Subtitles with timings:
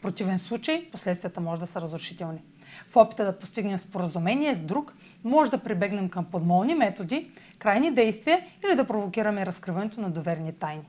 [0.00, 2.42] В противен случай последствията може да са разрушителни.
[2.88, 8.40] В опита да постигнем споразумение с друг, може да прибегнем към подмолни методи, крайни действия
[8.64, 10.84] или да провокираме разкриването на доверни тайни.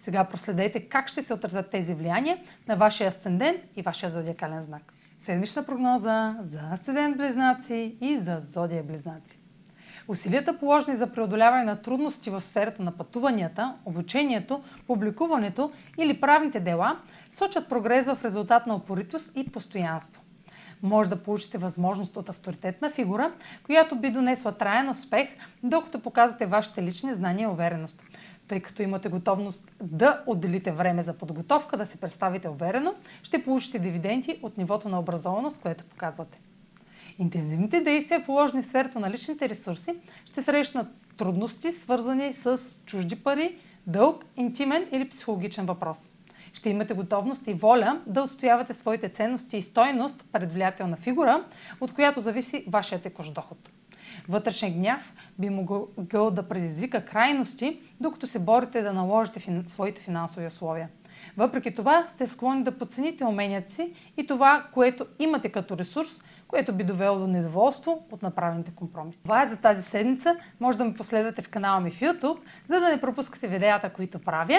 [0.00, 4.92] Сега проследете как ще се отразят тези влияния на вашия асцендент и вашия зодиакален знак.
[5.20, 9.38] Седмична прогноза за асцендент близнаци и за зодия близнаци.
[10.08, 16.98] Усилията положени за преодоляване на трудности в сферата на пътуванията, обучението, публикуването или правните дела
[17.32, 20.22] сочат прогрес в резултат на опоритост и постоянство.
[20.82, 23.32] Може да получите възможност от авторитетна фигура,
[23.62, 25.28] която би донесла траен успех,
[25.62, 28.02] докато показвате вашите лични знания и увереност.
[28.48, 33.78] Тъй като имате готовност да отделите време за подготовка, да се представите уверено, ще получите
[33.78, 36.38] дивиденти от нивото на образованост, което показвате.
[37.18, 43.56] Интензивните действия, положени в сферата на личните ресурси, ще срещнат трудности, свързани с чужди пари,
[43.86, 46.10] дълг, интимен или психологичен въпрос.
[46.52, 51.44] Ще имате готовност и воля да отстоявате своите ценности и стойност пред влиятелна фигура,
[51.80, 53.70] от която зависи вашия текущ доход.
[54.28, 60.88] Вътрешен гняв би могъл да предизвика крайности, докато се борите да наложите своите финансови условия.
[61.36, 66.74] Въпреки това сте склонни да подцените уменията си и това, което имате като ресурс, което
[66.74, 69.18] би довело до недоволство от направените компромиси.
[69.22, 70.36] Това е за тази седмица.
[70.60, 74.18] Може да ме последвате в канала ми в YouTube, за да не пропускате видеята, които
[74.18, 74.58] правя.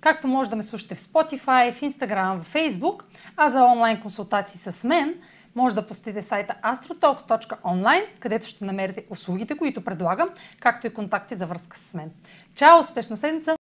[0.00, 3.04] Както може да ме слушате в Spotify, в Instagram, в Facebook,
[3.36, 5.14] а за онлайн консултации с мен,
[5.54, 10.28] може да посетите сайта astrotalks.online, където ще намерите услугите, които предлагам,
[10.60, 12.10] както и контакти за връзка с мен.
[12.54, 12.80] Чао!
[12.80, 13.56] Успешна седмица!